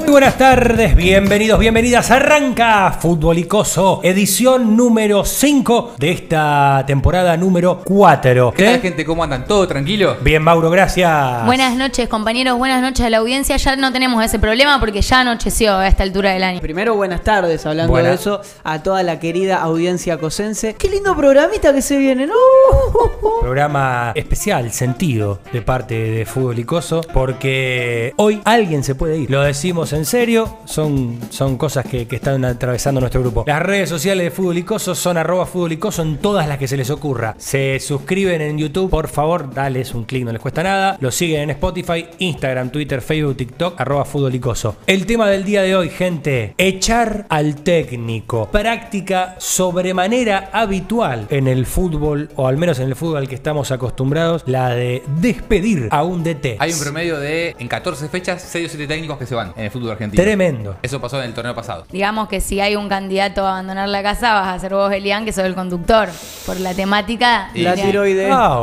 [0.00, 2.10] Muy buenas tardes, bienvenidos, bienvenidas.
[2.10, 8.52] Arranca Futbolicoso, edición número 5 de esta temporada número 4.
[8.56, 9.04] ¿Qué tal, gente?
[9.04, 9.44] ¿Cómo andan?
[9.44, 10.16] ¿Todo tranquilo?
[10.22, 11.44] Bien, Mauro, gracias.
[11.44, 12.56] Buenas noches, compañeros.
[12.56, 13.56] Buenas noches a la audiencia.
[13.58, 16.60] Ya no tenemos ese problema porque ya anocheció a esta altura del año.
[16.60, 18.12] Primero, buenas tardes, hablando Buenas.
[18.12, 20.74] de eso, a toda la querida audiencia cosense.
[20.74, 22.34] Qué lindo programita que se viene, ¿no?
[23.42, 29.30] Programa especial, sentido de parte de Futbolicoso, porque hoy alguien se puede ir.
[29.30, 33.44] Lo decimos en serio, son, son cosas que, están atravesando nuestro grupo.
[33.46, 37.34] Las redes sociales de Futbolicoso son arroba Futbolicoso en todas las que se les ocurra.
[37.38, 40.96] Se suscriben en YouTube, por favor, dales un clic, no les cuesta nada.
[41.00, 44.76] Lo siguen en Spotify, Instagram, Twitter, Facebook, TikTok, arroba Futbolicoso.
[44.86, 48.48] El tema del día de hoy, gente, echar al técnico.
[48.50, 54.42] Práctica sobremanera habitual en el fútbol, o al menos en el fútbol que estamos acostumbrados,
[54.46, 56.56] la de despedir a un DT.
[56.58, 59.92] Hay un promedio de, en 14 fechas, 6 o 7 técnicos que se van fútbol
[59.92, 60.22] argentino.
[60.22, 60.76] Tremendo.
[60.82, 61.84] Eso pasó en el torneo pasado.
[61.90, 65.24] Digamos que si hay un candidato a abandonar la casa, vas a ser vos, Elian,
[65.24, 66.08] que sos el conductor.
[66.46, 67.50] Por la temática.
[67.54, 67.74] Y- La.
[68.30, 68.60] Ah,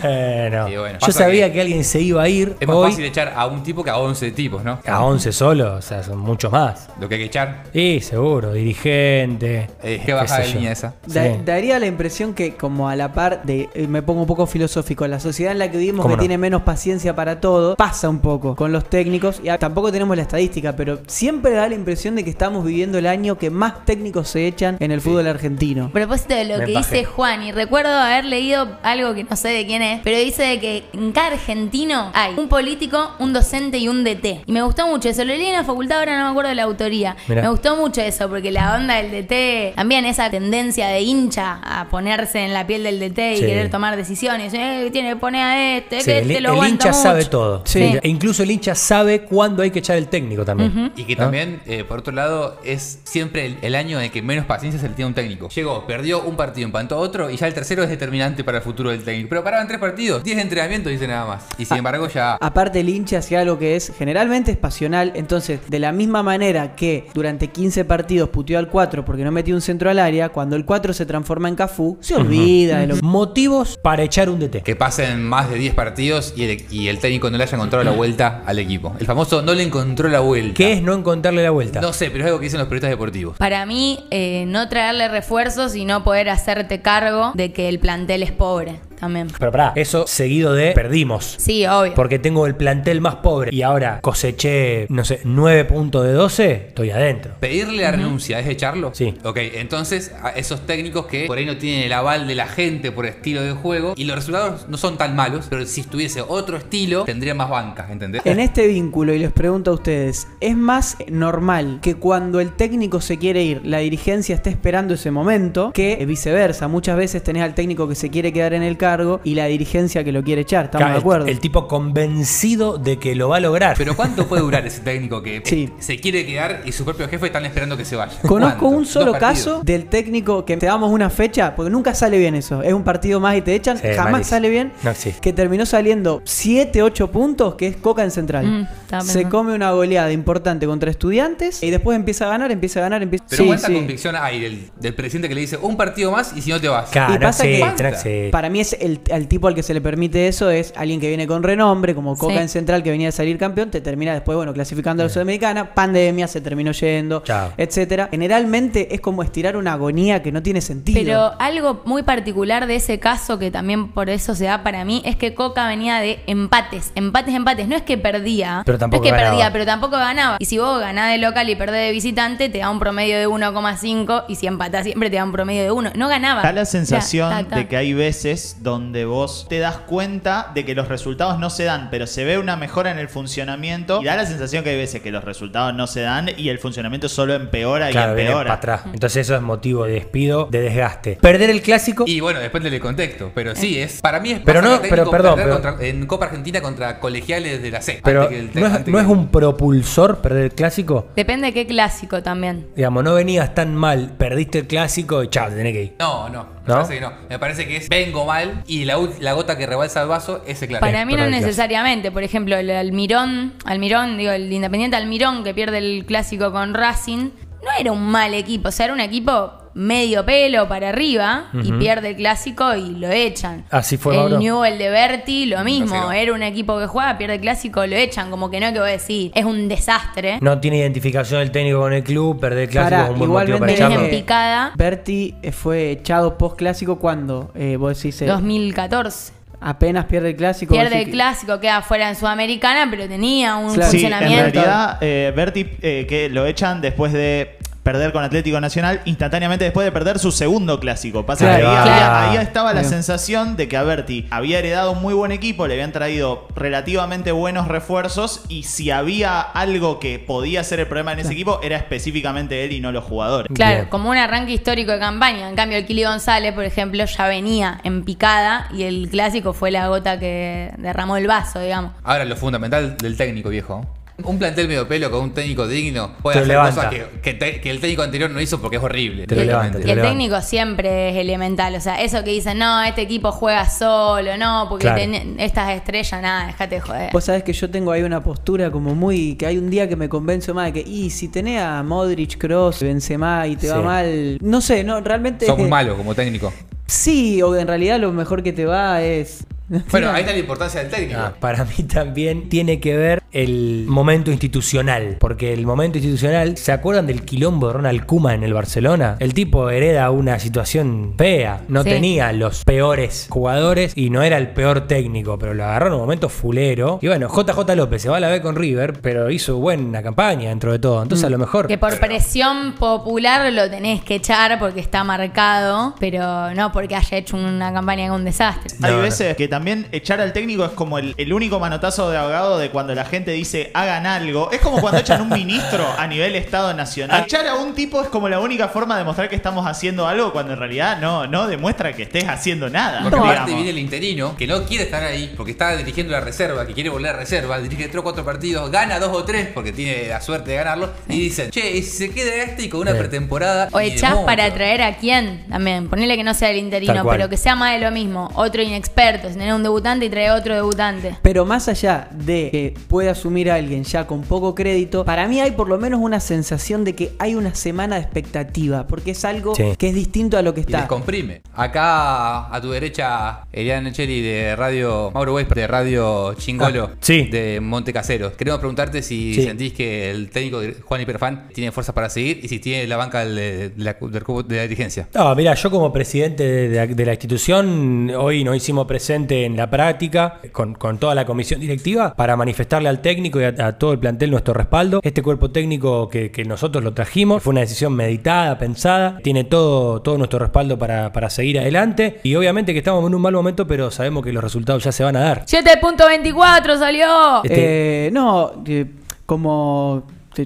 [0.00, 0.68] bueno.
[0.68, 0.98] Sí, bueno.
[1.06, 1.60] Yo sabía que- que...
[1.60, 3.98] alguien se iba a ir Es más hoy fácil echar a un tipo que a
[3.98, 4.78] 11 tipos, ¿no?
[4.86, 6.88] a 11 solo, o sea, son muchos más.
[7.00, 7.64] Lo que hay que echar.
[7.72, 9.68] Sí, seguro, dirigente.
[9.82, 10.94] Eh, ¿Qué baja de línea esa?
[11.06, 11.40] Da- Sí.
[11.44, 15.06] Daría la impresión que, como a la par de, eh, me pongo un poco filosófico,
[15.06, 16.20] la sociedad en la que vivimos ¿Cómo que no?
[16.20, 20.16] tiene menos paciencia para todo, pasa un poco con los técnicos, y a- tampoco tenemos
[20.20, 23.84] la estadística, pero siempre da la impresión de que estamos viviendo el año que más
[23.84, 25.86] técnicos se echan en el fútbol argentino.
[25.86, 29.36] A propósito de lo Me que dice Juan, y recuerdo haber leído algo que no
[29.36, 33.32] sé de quién es, pero dice de que en cada argentino hay un político, un
[33.32, 34.42] docente y un DT.
[34.46, 35.24] Y me gustó mucho eso.
[35.24, 37.16] Lo leí en la facultad, ahora no me acuerdo de la autoría.
[37.28, 37.42] Mirá.
[37.42, 41.88] Me gustó mucho eso, porque la onda del DT, también esa tendencia de hincha a
[41.88, 43.46] ponerse en la piel del DT y Sí.
[43.46, 44.52] querer tomar decisiones.
[44.54, 47.62] Eh, tiene que poner a este, Sí, que el, este lo el hincha sabe todo.
[47.64, 47.80] Sí.
[48.02, 50.92] E incluso el hincha sabe cuándo hay que echar el técnico también.
[50.96, 51.24] Y que ¿no?
[51.24, 54.80] también, eh, por otro lado, es siempre el, el año en el que menos paciencia
[54.80, 55.48] se le tiene a un técnico.
[55.48, 58.90] Llegó, perdió un partido, empató otro y ya el tercero es determinante para el futuro
[58.90, 59.28] del técnico.
[59.30, 61.46] Pero paraban tres partidos, 10 entrenamientos, dice nada más.
[61.58, 62.34] Y sin embargo, ya.
[62.34, 66.74] Aparte el hincha hacía algo que es generalmente es pasional, entonces de la misma manera
[66.74, 70.56] que durante 15 partidos puteó al 4 porque no metió un centro al área, cuando
[70.56, 74.62] el 4 se transforma en Cafú, se olvida de lo Motivos para echar un DT.
[74.62, 77.84] Que pasen más de 10 partidos y el, y el técnico no le haya encontrado
[77.84, 78.94] la vuelta al equipo.
[78.98, 80.54] El famoso no le encontró la vuelta.
[80.54, 81.80] ¿Qué es no encontrarle la vuelta?
[81.80, 83.36] No sé, pero es algo que dicen los periodistas deportivos.
[83.38, 88.22] Para mí, eh, no traerle refuerzos y no poder hacerte cargo de que el plantel
[88.22, 89.28] es pobre también.
[89.38, 91.36] Pero pará, eso seguido de perdimos.
[91.38, 91.94] Sí, obvio.
[91.94, 96.52] Porque tengo el plantel más pobre y ahora coseché, no sé, 9 puntos de 12,
[96.68, 97.32] estoy adentro.
[97.40, 98.92] ¿Pedirle la renuncia es echarlo?
[98.94, 99.14] Sí.
[99.24, 102.92] Ok, entonces a esos técnicos que por ahí no tienen el aval de la gente
[102.92, 106.56] por estilo de juego y los resultados no son tan malos, pero si estuviese otro
[106.56, 108.22] estilo tendría más bancas, ¿entendés?
[108.24, 113.00] En este vínculo, y les pregunto a ustedes, ¿es más normal que cuando el técnico
[113.00, 116.68] se quiere ir, la dirigencia esté esperando ese momento, que viceversa?
[116.68, 118.89] Muchas veces tenés al técnico que se quiere quedar en el cargo
[119.24, 121.24] y la dirigencia que lo quiere echar, ¿estamos Claro, de acuerdo?
[121.26, 123.74] El, el tipo convencido de que lo va a lograr.
[123.76, 125.68] Pero ¿cuánto puede durar ese técnico que Sí.
[125.78, 128.12] se quiere quedar y su propio jefe están esperando que se vaya?
[128.26, 128.78] Conozco ¿Cuánto?
[128.78, 132.62] un solo caso del técnico que te damos una fecha, porque nunca sale bien eso.
[132.62, 134.30] Es un partido más y te echan, Sí, jamás malísimo.
[134.36, 134.72] sale bien.
[134.82, 134.92] No.
[135.20, 138.46] Que terminó saliendo 7, 8 puntos, que es Coca en Central.
[138.46, 142.82] Mm, Se come una goleada importante contra estudiantes y después empieza a ganar, empieza a
[142.82, 143.74] ganar, empieza Pero Sí, ¿cuánta sí.
[143.74, 146.68] convicción hay del, del presidente que le dice un partido más y si no te
[146.68, 146.90] vas?
[146.90, 148.28] Claro, Y pasa que-.
[148.32, 151.08] Para mí es el, el tipo al que se le permite eso es alguien que
[151.08, 152.38] viene con renombre, como Coca Sí.
[152.40, 155.74] en Central que venía a salir campeón, te termina después, bueno, clasificando a la Sudamericana,
[155.74, 157.52] pandemia, se terminó yendo, Chao.
[157.56, 158.08] etcétera.
[158.10, 161.00] Generalmente es como estirar una agonía que no tiene sentido.
[161.00, 165.02] Pero algo muy particular de ese caso, que también por eso se da para mí,
[165.04, 167.68] es que Coca venía de empates, empates, empates.
[167.68, 169.36] No es que perdía, Pero tampoco no es que ganaba.
[169.36, 170.36] perdía, pero tampoco ganaba.
[170.38, 173.26] Y si vos ganás de local y perdés de visitante, te da un promedio de
[173.28, 175.92] 1,5 y si empatás siempre te da un promedio de 1.
[175.96, 176.42] No ganaba.
[176.42, 180.64] Da la sensación O sea, de que hay veces donde vos te das cuenta de
[180.64, 184.00] que los resultados no se dan, pero se ve una mejora en el funcionamiento.
[184.02, 186.58] Y da la sensación que hay veces que los resultados no se dan y el
[186.58, 188.54] funcionamiento solo empeora Claro, y viene para empeora.
[188.54, 188.82] atrás.
[188.92, 191.18] Entonces eso es motivo de despido, de desgaste.
[191.20, 192.04] Perder el clásico.
[192.06, 193.30] Y bueno, depende del contexto.
[193.34, 196.06] Pero sí, es para mí es Pero no, técnico pero perdón, perder pero- contra- en
[196.06, 198.00] Copa Argentina contra colegiales de la C.
[198.04, 201.08] pero antes que el- no es, antes no que- es un propulsor perder el clásico.
[201.16, 202.68] Depende de qué clásico también.
[202.76, 205.94] Digamos, no venías tan mal, perdiste el clásico y chao, te tenés que ir.
[205.98, 206.59] No, no.
[206.66, 206.76] ¿No?
[206.76, 207.12] Me parece que no.
[207.28, 210.58] Me parece que es vengo mal y la, la gota que rebalsa el vaso es
[210.60, 210.80] claro.
[210.80, 212.10] Para mí no el necesariamente.
[212.10, 217.30] Por ejemplo, el Almirón, Almirón, digo, el Independiente Almirón que pierde el clásico con Racing,
[217.62, 218.68] no era un mal equipo.
[218.68, 223.08] O sea, era un equipo medio pelo para arriba y pierde el clásico y lo
[223.08, 223.64] echan.
[223.70, 224.38] Así fue, El Mauro.
[224.38, 226.10] Newell de Berti, lo mismo.
[226.12, 228.30] Era un equipo que juega, pierde el clásico, lo echan.
[228.30, 230.38] Como que no que voy a decir, es un desastre.
[230.40, 233.30] No tiene identificación el técnico con el club, perder el clásico Pará, es un buen
[233.30, 234.04] motivo para echarlo.
[234.04, 239.32] en picada Berti eh, fue echado post clásico cuando eh, vos decís eh, 2014.
[239.60, 240.74] apenas pierde el clásico.
[240.74, 243.90] Pierde el que- clásico, queda fuera en Sudamericana, pero tenía un Claro.
[243.90, 244.52] Sí, en funcionamiento.
[244.60, 249.84] realidad, eh, Berti, eh, que lo echan después de perder con Atlético Nacional, instantáneamente después
[249.84, 251.24] de perder su segundo clásico.
[251.24, 251.80] Pasa que ahí, Claro.
[251.80, 252.90] había- ahí estaba la Bien.
[252.90, 257.32] sensación de que a Berti había heredado un muy buen equipo, le habían traído relativamente
[257.32, 261.76] buenos refuerzos y si había algo que podía ser el problema en ese equipo era
[261.76, 263.50] específicamente él y no los jugadores.
[263.54, 263.88] Claro, Bien.
[263.88, 265.48] como un arranque histórico de campaña.
[265.48, 269.70] En cambio, el Kili González, por ejemplo, ya venía en picada y el clásico fue
[269.70, 271.92] la gota que derramó el vaso, digamos.
[272.04, 273.86] Ahora, lo fundamental del técnico, viejo.
[274.24, 276.74] Un plantel medio pelo con un técnico digno puede Te hacer levanta.
[276.74, 279.26] cosas que, que te- que el técnico anterior no hizo porque es horrible.
[279.26, 279.82] Te lo levanta, directamente.
[279.82, 280.10] te Y el levanta.
[280.12, 281.74] técnico siempre es elemental.
[281.74, 285.00] O sea, eso que dicen, no, este equipo juega solo, no, porque Claro.
[285.00, 287.10] ten- estas estrellas, nada, déjate de joder.
[287.12, 289.34] Vos sabés que yo tengo ahí una postura como muy.
[289.36, 292.38] que hay un día que me convenzo más de que, y si tenés a Modric,
[292.38, 294.38] Cross, Benzema y te va mal.
[294.40, 295.46] No sé, no, realmente.
[295.46, 296.52] Sos muy malo como técnico.
[296.86, 299.44] Sí, o en realidad lo mejor que te va es.
[299.90, 301.20] Bueno, ahí está la importancia del técnico.
[301.20, 305.16] Ah, para mí también tiene que ver el momento institucional.
[305.20, 309.16] Porque el momento institucional, ¿se acuerdan del quilombo de Ronald Kuma en el Barcelona?
[309.20, 311.60] El tipo hereda una situación fea.
[311.68, 311.90] No Sí.
[311.90, 316.00] tenía los peores jugadores y no era el peor técnico, pero lo agarró en un
[316.00, 316.98] momento fulero.
[317.00, 320.48] Y bueno, JJ López se va a la B con River, pero hizo buena campaña
[320.48, 321.02] dentro de todo.
[321.02, 321.68] Entonces a lo mejor.
[321.68, 327.16] Que por presión popular lo tenés que echar porque está marcado, pero no porque haya
[327.18, 328.74] hecho una campaña con un desastre.
[328.82, 329.02] Hay No, no.
[329.04, 329.59] veces que también
[329.92, 333.30] echar al técnico es como el, el único manotazo de ahogado de cuando la gente
[333.32, 334.50] dice hagan algo.
[334.52, 337.24] Es como cuando echan un ministro a nivel Estado Nacional.
[337.24, 340.32] Echar a un tipo es como la única forma de mostrar que estamos haciendo algo
[340.32, 343.02] cuando en realidad no, no demuestra que estés haciendo nada.
[343.02, 346.66] Porque aparte viene el interino que no quiere estar ahí porque está dirigiendo la reserva,
[346.66, 349.72] que quiere volver a reserva, dirige tres o cuatro partidos, gana dos o tres porque
[349.72, 352.80] tiene la suerte de ganarlo y dicen, che, y si se queda este y con
[352.80, 352.98] una Sí.
[352.98, 353.68] pretemporada.
[353.72, 354.26] O echás demuestra".
[354.26, 355.88] para traer a quién también.
[355.88, 358.30] Ponele que no sea el interino, pero que sea más de lo mismo.
[358.34, 361.16] Otro inexperto, si tenés un debutante y trae otro debutante.
[361.22, 365.40] Pero más allá de que puede asumir a alguien ya con poco crédito, para mí
[365.40, 369.24] hay por lo menos una sensación de que hay una semana de expectativa, porque es
[369.24, 369.64] algo Sí.
[369.78, 370.86] que es distinto a lo que Y está.
[370.86, 371.42] comprime.
[371.54, 377.24] Acá a tu derecha, Elian Echeli de Radio Mauro Weiss de Radio Chingolo Ah, sí.
[377.24, 378.36] de Monte Casero.
[378.36, 379.42] Queremos preguntarte si Sí.
[379.42, 382.96] sentís que el técnico de Juan Hiperfan tiene fuerza para seguir y si tiene la
[382.96, 385.08] banca de, de la, del cubo- de la dirigencia.
[385.14, 389.56] No, mira, yo como presidente de, de- de la institución, hoy nos hicimos presente en
[389.56, 393.78] la práctica con, con toda la comisión directiva para manifestarle al técnico y a, a
[393.78, 395.00] todo el plantel nuestro respaldo.
[395.02, 400.00] Este cuerpo técnico que, que nosotros lo trajimos fue una decisión meditada, pensada, tiene todo,
[400.02, 403.66] todo nuestro respaldo para, para seguir adelante y obviamente que estamos en un mal momento,
[403.66, 405.44] pero sabemos que los resultados ya se van a dar.
[405.46, 407.42] 7.24 salió.
[407.44, 408.86] Este- Eh, no, eh,
[409.26, 410.02] como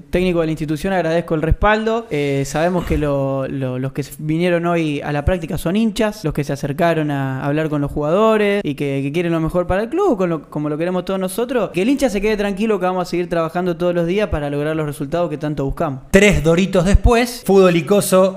[0.09, 2.07] técnico de la institución agradezco el respaldo.
[2.09, 6.33] Eh, sabemos que lo- lo- los que vinieron hoy a la práctica son hinchas, los
[6.33, 9.89] que se acercaron a hablar con los jugadores y que, quieren lo mejor para el
[9.89, 11.69] club, como lo queremos todos nosotros.
[11.71, 14.49] Que el hincha se quede tranquilo que vamos a seguir trabajando todos los días para
[14.49, 16.01] lograr los resultados que tanto buscamos.
[16.11, 17.75] Tres doritos después, Fútbol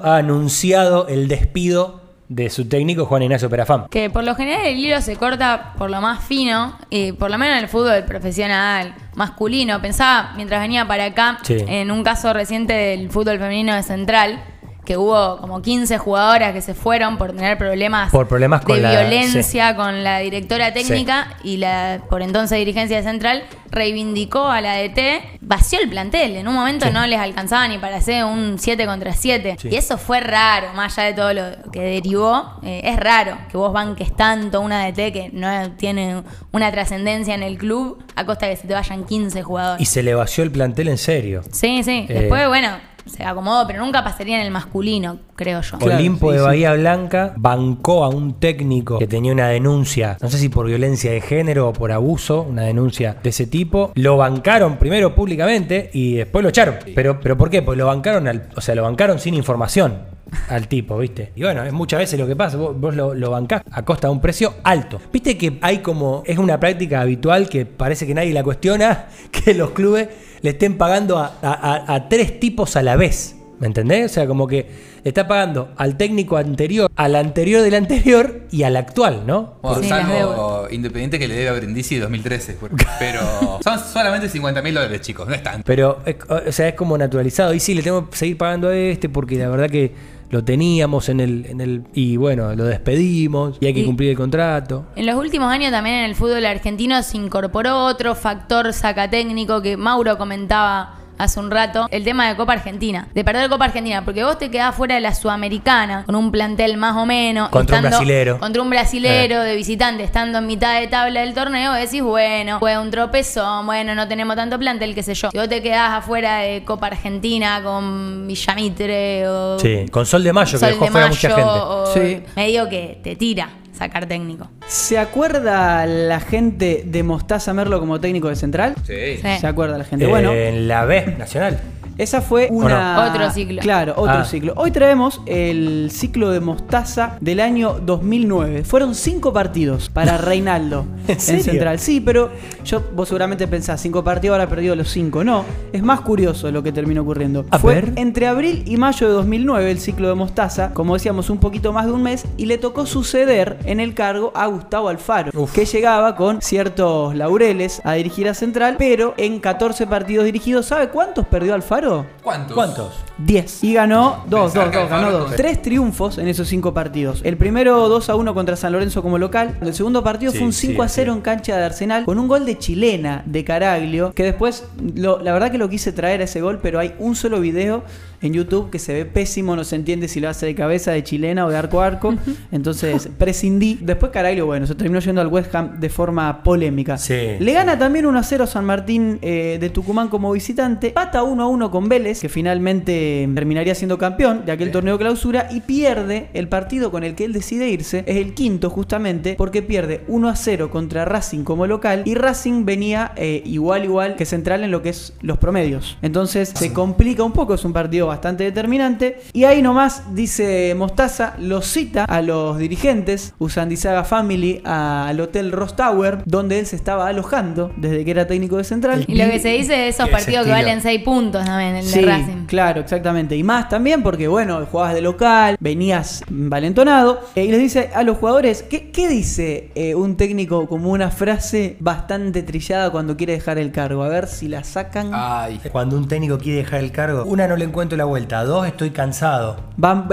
[0.03, 3.87] ha anunciado el despido de su técnico Juan Ignacio Perafán.
[3.91, 7.39] Que por lo general el hilo se corta por lo más fino, y por lo
[7.39, 9.81] menos en el fútbol profesional, masculino.
[9.81, 11.57] Pensaba, mientras venía para acá, Sí.
[11.67, 14.43] en un caso reciente del fútbol femenino de Central,
[14.89, 18.81] que hubo como 15 jugadoras que se fueron por tener problemas, Por problemas con de
[18.83, 24.77] la- violencia con la directora técnica y la por entonces dirigencia Central reivindicó a la
[24.77, 26.37] DT, vació el plantel.
[26.37, 26.93] En un momento Sí.
[26.93, 29.57] no les alcanzaba ni para hacer un 7 contra 7.
[29.61, 29.69] Sí.
[29.71, 32.59] Y eso fue raro, más allá de todo lo que derivó.
[32.63, 37.43] eh, es raro que vos banques tanto una DT que no tiene una trascendencia en
[37.43, 39.89] el club a costa de que se te vayan 15 Y jugadores.
[39.89, 41.43] se le vació el plantel en serio.
[41.53, 42.07] Sí, sí.
[42.09, 42.21] Eh.
[42.21, 42.71] Después, bueno,
[43.09, 45.79] se acomodó, pero nunca pasaría en el masculino, creo yo.
[45.79, 46.45] Claro, Olimpo sí, de sí.
[46.45, 51.11] Bahía Blanca bancó a un técnico que tenía una denuncia, no sé si por violencia
[51.11, 53.93] de género o por abuso, una denuncia de ese tipo.
[53.95, 56.77] Lo bancaron primero públicamente y después lo echaron.
[56.95, 57.63] Pero, pero ¿por qué?
[57.63, 60.18] Pues lo bancaron, al, o sea, lo bancaron sin información
[60.49, 61.33] al tipo, ¿viste?
[61.37, 64.09] Y bueno, es muchas veces lo que pasa, vos, vos lo, lo bancás a costa
[64.09, 65.01] de un precio alto.
[65.13, 69.55] ¿Viste que hay como, es una práctica habitual que parece que nadie la cuestiona, que
[69.55, 70.09] los clubes
[70.43, 73.35] le estén pagando a, a- a- a tres tipos a la vez?
[73.61, 74.13] ¿Me entendés?
[74.13, 74.69] O sea, como que
[75.03, 79.55] le está pagando al técnico anterior, al anterior del anterior y al actual, ¿no?
[79.63, 82.53] Bueno, Sí, salvo Independiente que le debe a Brindisi 2013.
[82.53, 82.71] por-
[83.01, 83.21] Pero
[83.65, 85.63] son solamente 50 mil dólares, chicos, no es tanto.
[85.67, 87.53] Pero, es- o sea, es como naturalizado.
[87.53, 89.91] Y sí, le tengo que seguir pagando a este porque la verdad que
[90.31, 91.85] lo teníamos en el, en el.
[91.95, 94.85] Y bueno, lo despedimos y hay que Y- cumplir el contrato.
[94.97, 99.77] En los últimos años también en el fútbol argentino se incorporó otro factor sacatécnico que
[99.77, 104.25] Mauro comentaba hace un rato, el tema de Copa Argentina, de perder Copa Argentina, porque
[104.25, 107.49] vos te quedás fuera de la Sudamericana con un plantel más o menos.
[107.51, 108.39] Contra un brasilero.
[108.39, 112.79] Contra un brasilero de visitante, estando en mitad de tabla del torneo, decís, bueno, fue
[112.79, 115.31] un tropezón, bueno, no tenemos tanto plantel, qué sé yo.
[115.31, 119.59] Si vos te quedás afuera de Copa Argentina con Villamitre o...
[119.59, 121.43] Sí, con Sol de Mayo, que dejó de fuera Mayo, mucha gente.
[121.45, 122.23] o- Sí.
[122.37, 123.49] Medio que te tira
[123.79, 124.49] sacar técnico.
[124.67, 128.75] ¿Se acuerda la gente de Mostaza Merlo como técnico de Central?
[128.85, 129.17] Sí.
[129.23, 129.39] Sí.
[129.41, 130.05] ¿Se acuerda la gente?
[130.05, 131.59] Eh, bueno, En la B Nacional.
[131.99, 133.11] Esa fue una...
[133.13, 133.61] Otro ciclo.
[133.61, 134.25] Claro, otro Ah.
[134.25, 134.53] ciclo.
[134.57, 138.65] Hoy traemos el ciclo de Mostaza del año 2009.
[138.65, 141.19] Fueron cinco partidos para Reinaldo ¿En?
[141.21, 141.79] Central.
[141.81, 142.31] Sí, pero
[142.65, 145.25] yo, vos seguramente pensás, cinco partidos, ahora perdido los cinco.
[145.25, 147.45] No, es más curioso lo que terminó ocurriendo.
[147.51, 147.93] A fue ver.
[147.97, 151.87] entre abril y mayo de 2009 el ciclo de Mostaza, como decíamos, un poquito más
[151.87, 155.53] de un mes, y le tocó suceder en el cargo a Gustavo Alfaro, Uf.
[155.53, 160.89] que llegaba con ciertos laureles a dirigir a Central, pero en 14 partidos dirigidos, ¿sabe
[160.91, 161.88] cuántos perdió Alfaro?
[162.23, 162.55] ¿Cuántos?
[162.55, 162.95] ¿Cuántos?
[163.19, 163.65] 10.
[163.65, 165.27] Y ganó 2, Pensar 2, que 2, ganó Alfaro 2.
[165.29, 167.21] con- Tres triunfos en esos cinco partidos.
[167.25, 169.57] El primero 2 a 1 contra San Lorenzo como local.
[169.61, 171.17] El segundo partido Sí, fue un sí, 5 a 0 sí.
[171.19, 174.13] en cancha de Arsenal con un gol de chilena de Caraglio.
[174.13, 174.65] Que después,
[174.95, 177.83] lo- la verdad que lo quise traer a ese gol, pero hay un solo video
[178.23, 179.57] en YouTube que se ve pésimo.
[179.57, 182.15] No se entiende si lo hace de cabeza, de chilena o de arco a arco.
[182.53, 183.79] Entonces prescindí.
[183.81, 186.99] Después Caraglio, bueno, se terminó yendo al West Ham de forma polémica.
[186.99, 187.37] Sí.
[187.39, 190.91] Le gana también 1 a 0 San Martín eh, de Tucumán como visitante.
[190.91, 195.49] Pata 1 a 1 con Vélez, que finalmente terminaría siendo campeón de aquel torneo clausura.
[195.51, 198.05] Y pierde el partido con el que él decide irse.
[198.07, 202.03] Es el quinto, justamente, porque pierde 1 a 0 contra Racing como local.
[202.05, 205.99] Y Racing venía eh, igual, igual que Central en lo que es los promedios.
[206.03, 207.55] Entonces se complica un poco.
[207.55, 209.21] Es un partido bastante determinante.
[209.33, 215.77] Y ahí nomás dice Mostaza, lo cita a los dirigentes, Usandizaga Family, al Hotel Ross
[215.77, 219.05] Tower, donde él se estaba alojando desde que era técnico de Central.
[219.07, 222.01] Y lo que se dice de esos partidos que valen 6 puntos también, el Sí,
[222.01, 222.47] de Racing.
[222.47, 223.37] claro, exactamente.
[223.37, 227.21] Y más también porque, bueno, jugabas de local, venías valentonado.
[227.35, 231.11] eh, y les dice a los jugadores, ¿qué, qué dice eh, un técnico como una
[231.11, 234.03] frase bastante trillada cuando quiere dejar el cargo?
[234.03, 235.11] A ver si la sacan.
[235.13, 235.61] Ay.
[235.71, 238.91] Cuando un técnico quiere dejar el cargo, una no le encuentro la vuelta, dos estoy
[238.91, 239.57] cansado.
[239.83, 240.07] Va,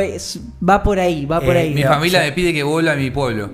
[0.67, 1.73] va por ahí, va por Eh, ahí.
[1.73, 3.51] Mi familia o sea- me pide que vuelva a mi pueblo.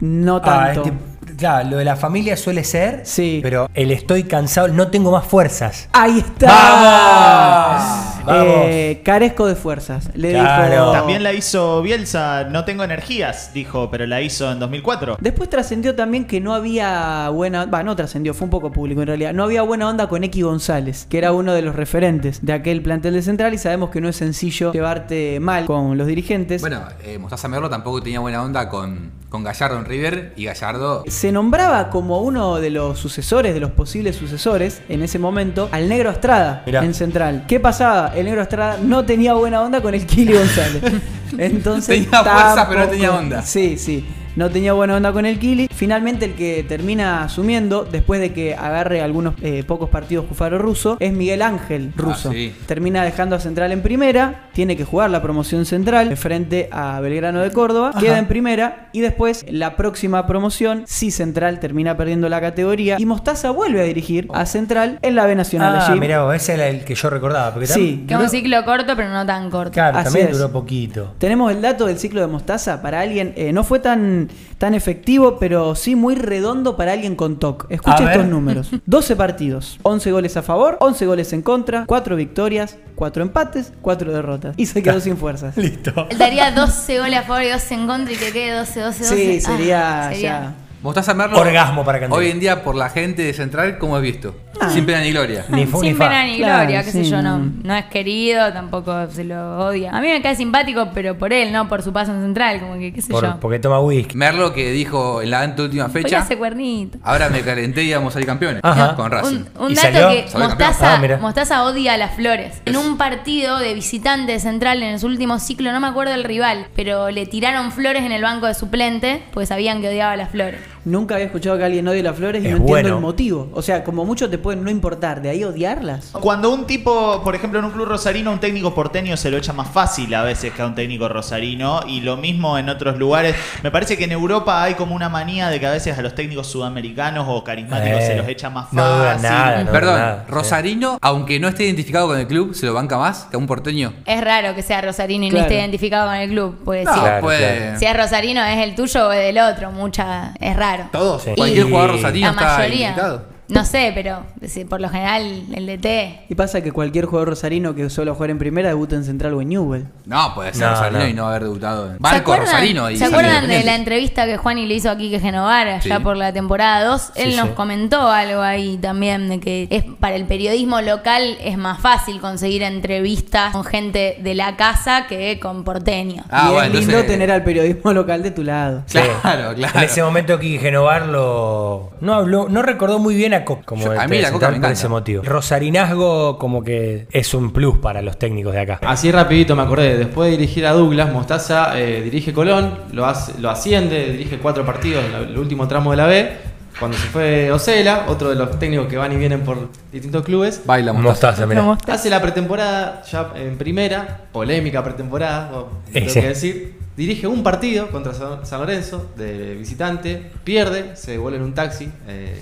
[0.00, 0.42] No Ah,
[0.72, 0.82] tanto.
[0.82, 0.92] que,
[1.36, 3.40] claro, lo de la familia suele ser, Sí.
[3.42, 5.88] pero el estoy cansado, no tengo más fuerzas.
[5.92, 6.46] Ahí está.
[6.48, 8.17] ¡Vamos!
[8.30, 10.10] Eh, carezco de fuerzas.
[10.14, 10.70] Le Claro.
[10.74, 10.92] dijo.
[10.92, 15.16] También la hizo Bielsa, no tengo energías, dijo, pero la hizo en 2004.
[15.20, 17.66] Después trascendió también que no había buena.
[17.66, 19.32] Va, no trascendió, fue un poco público en realidad.
[19.32, 22.82] No había buena onda con X González, que era uno de los referentes de aquel
[22.82, 23.54] plantel de central.
[23.54, 26.60] Y sabemos que no es sencillo llevarte mal con los dirigentes.
[26.60, 31.04] Bueno, eh, Mostaza Merlo tampoco tenía buena onda con, con Gallardo en River y Gallardo.
[31.08, 35.88] Se nombraba como uno de los sucesores, de los posibles sucesores, en ese momento, al
[35.88, 36.84] Negro Estrada Mirá.
[36.84, 37.44] en Central.
[37.48, 38.12] ¿Qué pasaba?
[38.18, 40.82] El Negro Estrada no tenía buena onda con el Kili González.
[41.38, 43.42] Entonces, Tenía fuerza, tampoco- pero no tenía onda.
[43.42, 44.04] Sí, sí.
[44.38, 45.68] No tenía buena onda con el Kili.
[45.74, 50.96] Finalmente, el que termina asumiendo, después de que agarre algunos eh, pocos partidos Cufaro Russo,
[51.00, 51.92] es Miguel Ángel.
[52.00, 52.54] Ah, sí.
[52.66, 54.48] Termina dejando a Central en primera.
[54.52, 57.92] Tiene que jugar la promoción central frente a Belgrano de Córdoba.
[57.98, 58.90] Queda en primera.
[58.92, 62.94] Y después, la próxima promoción, si Central termina perdiendo la categoría.
[63.00, 65.74] Y Mostaza vuelve a dirigir a Central en la B Nacional.
[65.80, 65.98] Ah, allí.
[65.98, 67.54] mirá vos, ese era el que yo recordaba.
[67.54, 68.04] Porque Sí.
[68.06, 69.72] Que es un ciclo corto, pero no tan corto.
[69.72, 70.38] Claro, Así también es.
[70.38, 71.14] duró poquito.
[71.18, 74.27] Tenemos el dato del ciclo de Mostaza para alguien, eh, no fue tan,
[74.58, 77.66] tan efectivo, pero sí muy redondo para alguien con TOC.
[77.70, 78.10] Escucha ver.
[78.12, 78.70] estos números.
[78.86, 84.12] 12 partidos, 11 goles a favor, 11 goles en contra, 4 victorias, 4 empates, 4
[84.12, 84.54] derrotas.
[84.56, 85.56] Y se quedó sin fuerzas.
[85.56, 86.06] Listo.
[86.10, 88.98] Él daría 12 goles a favor y 12 en contra y que quede 12, 12,
[89.04, 89.16] 12.
[89.16, 90.54] Sí, Ah, sería, ya.
[90.82, 91.40] Mostaza Merlo.
[91.40, 92.20] Orgasmo para Candela.
[92.20, 94.36] Hoy en día, por la gente de Central, ¿cómo es visto?
[94.72, 95.44] Sin pena ni gloria.
[95.48, 96.08] Ni fu ni Sin fa.
[96.08, 97.74] pena ni Claro, gloria, qué sé yo, no, no.
[97.76, 99.90] es querido, tampoco se lo odia.
[99.96, 102.74] A mí me cae simpático, pero por él, no por su paso en central, como
[102.74, 103.36] que qué sé Por- yo.
[103.40, 104.16] porque toma whisky.
[104.16, 106.18] Merlo que dijo en la anteúltima fecha.
[106.20, 106.98] hace cuernito.
[107.02, 108.60] Ahora me calenté y vamos a salir campeones.
[108.64, 108.94] Ajá.
[108.96, 109.36] Con Racing.
[109.56, 110.08] Un, un ¿Y dato salió?
[110.10, 110.94] que Mostaza.
[110.96, 111.18] Ah.
[111.20, 112.60] Mostaza odia a las flores.
[112.66, 116.24] En un partido de visitante de central en su último ciclo, no me acuerdo el
[116.24, 120.30] rival, pero le tiraron flores en el banco de suplente, pues sabían que odiaba las
[120.30, 120.60] flores.
[120.84, 122.94] Nunca había escuchado que alguien odie las flores y Es no entiendo bueno.
[122.96, 123.50] el motivo.
[123.52, 126.10] O sea, como mucho te pueden no importar, de ahí odiarlas.
[126.12, 129.52] Cuando un tipo, por ejemplo, en un club rosarino, un técnico porteño se lo echa
[129.52, 131.80] más fácil a veces que a un técnico rosarino.
[131.86, 133.34] Y lo mismo en otros lugares.
[133.62, 136.14] Me parece que en Europa hay como una manía de que a veces a los
[136.14, 139.22] técnicos sudamericanos o carismáticos Eh, se los echa más no fácil.
[139.22, 140.24] nada, no Perdón, nada.
[140.28, 143.46] Rosarino, aunque no esté identificado con el club, se lo banca más que a un
[143.46, 143.92] porteño.
[144.06, 145.42] Es raro que sea rosarino y Claro.
[145.42, 146.56] no esté identificado con el club.
[146.64, 147.56] No, Claro, puede.
[147.58, 147.78] claro.
[147.78, 149.70] si es rosarino, es el tuyo o es del otro.
[149.72, 150.77] Mucha, es raro.
[150.92, 151.22] Todos.
[151.22, 151.30] Sí.
[151.36, 152.78] Cualquier Y jugador rosarino La está mayoría.
[152.88, 153.37] identificado.
[153.48, 156.26] No sé, pero si por lo general el DT.
[156.28, 159.40] Y pasa que cualquier jugador rosarino que suele jugar en primera debuta en Central o
[159.42, 159.86] en Newell.
[160.04, 161.08] No, puede ser No, Rosarino no.
[161.08, 162.90] y no haber debutado en ¿Se Barco acuerdan, Rosarino.
[162.90, 166.02] y ¿se acuerdan de la entrevista que Juani le hizo a Quique Genovar allá Sí.
[166.02, 167.12] por la temporada 2?
[167.16, 167.54] Él Sí, nos sí.
[167.54, 172.62] comentó algo ahí también de que es para el periodismo local es más fácil conseguir
[172.62, 176.24] entrevistas con gente de la casa que con porteños.
[176.30, 178.82] Ah, y bueno, es lindo entonces- tener al periodismo local de tu lado.
[178.86, 178.98] Sí.
[179.22, 179.78] Claro, claro.
[179.78, 183.84] En ese momento Quique Genovar lo no habló, no recordó muy bien a Coca como
[183.84, 184.72] Yo- a mí la Coca me por encanta.
[184.72, 185.22] ese motivo.
[185.24, 188.78] Rosarinazgo como que es un plus para los técnicos de acá.
[188.86, 193.38] Así rapidito me acordé, después de dirigir a Douglas, Mostaza eh, dirige Colón, lo, hace-
[193.40, 196.32] lo asciende, dirige cuatro partidos en la- el último tramo de la B.
[196.78, 200.62] Cuando se fue Osela, otro de los técnicos que van y vienen por distintos clubes,
[200.64, 201.42] Baila mostaza.
[201.42, 201.78] Mostaza, mirá.
[201.92, 206.74] hace la pretemporada ya en primera, polémica pretemporada, o- tengo que decir.
[206.96, 212.40] Dirige un partido contra San Lorenzo de visitante, pierde, se devuelve en un taxi, eh,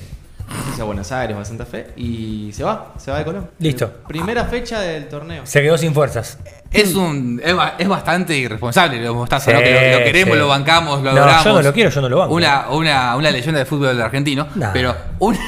[0.80, 3.50] a Buenos Aires o a Santa Fe, y se va, se va de Colón.
[3.58, 3.90] Listo.
[4.06, 5.44] Primera fecha del torneo.
[5.46, 6.38] Se quedó sin fuerzas.
[6.70, 9.58] Es un es, ba- es bastante irresponsable lo Mostaza, ¿no?
[9.58, 10.38] Sí, Que lo, lo queremos, sí.
[10.40, 11.44] lo bancamos, lo No, adoramos.
[11.44, 12.34] yo no lo quiero, yo no lo banco.
[12.34, 14.46] Una, una, una leyenda del fútbol argentino.
[14.54, 14.70] Nah.
[14.72, 15.38] Pero un-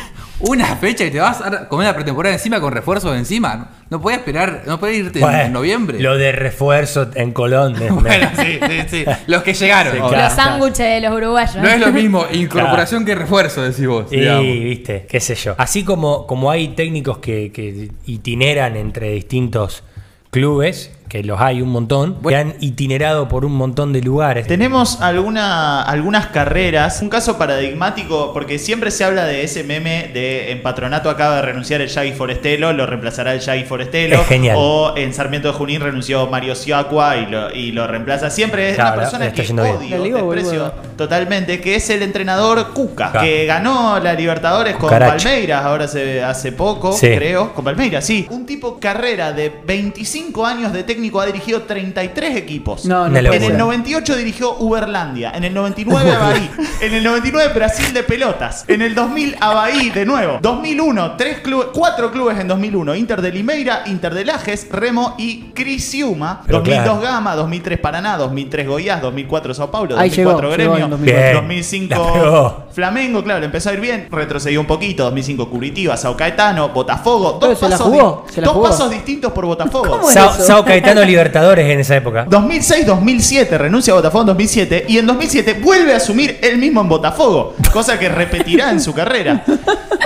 [0.41, 3.57] una fecha y te vas a comer la pretemporada encima con refuerzos encima.
[3.57, 6.01] No, no podés esperar, no podés irte en- Bueno, en noviembre.
[6.01, 7.75] Lo de refuerzo en Colón.
[7.91, 9.05] Bueno, sí, sí, sí.
[9.27, 9.93] Los que llegaron.
[9.95, 10.17] Sí, claro.
[10.25, 11.57] Los sándwiches de los uruguayos.
[11.57, 14.13] No es lo mismo incorporación que refuerzo, decís vos.
[14.13, 14.45] Y, digamos.
[14.45, 15.55] viste, qué sé yo.
[15.59, 19.83] Así como, como hay técnicos que, que itineran entre distintos
[20.31, 22.39] clubes, que los hay un montón, que Bueno.
[22.39, 24.47] han itinerado por un montón de lugares.
[24.47, 30.53] Tenemos alguna, algunas carreras, un caso paradigmático, porque siempre se habla de ese meme de
[30.53, 34.21] en Patronato acaba de renunciar el Yagi Forestelo, lo reemplazará el Yagi Forestelo.
[34.21, 34.57] Es genial.
[34.59, 38.29] O en Sarmiento de Junín renunció Mario Siacua y lo, y lo reemplaza.
[38.31, 42.73] Siempre es Claro, una persona que odio, La liga, desprecio totalmente, que es el entrenador
[42.75, 43.27] Cuca, Claro.
[43.27, 44.91] que ganó la Libertadores con.
[44.91, 47.07] Palmeiras ahora hace, hace poco, Sí.
[47.15, 47.55] creo.
[47.55, 48.27] Con Palmeiras, sí.
[48.31, 52.85] Un tipo carrera de 25 años de técnico ha dirigido 33 equipos.
[52.85, 53.57] No, no En el ser.
[53.57, 55.33] 98 dirigió Uberlandia.
[55.35, 56.51] En el 99 a Bahí.
[56.81, 58.65] En el 99 Brasil de pelotas.
[58.69, 60.39] En el 2000 a de nuevo.
[60.41, 62.95] 2001, tres clubes, cuatro clubes en 2001.
[62.95, 66.43] Inter de Limeira, Inter de Lajes, Remo y Crisiuma.
[66.47, 67.01] Pero 2002 claro.
[67.01, 71.23] Gama, 2003 Paraná, 2003 Goiás, 2004 Sao Paulo, Ahí 2004 llegó, llegó Gremio, en 2004.
[71.23, 72.65] Bien, 2005 la pegó.
[72.73, 74.09] Flamengo, claro, le empezó a ir bien.
[74.11, 75.05] Retrocedió un poquito.
[75.05, 77.39] 2005 Curitiba, Sao Caetano, Botafogo.
[77.41, 79.89] Dos, pasos, di- dos pasos distintos por Botafogo.
[79.91, 80.45] ¿Cómo es Sao, eso?
[80.45, 82.27] Sao Caetano Libertadores en esa época.
[82.27, 86.89] 2006-2007 renuncia a Botafogo en 2007 y en 2007 vuelve a asumir él mismo en
[86.89, 89.45] Botafogo, cosa que repetirá en su carrera.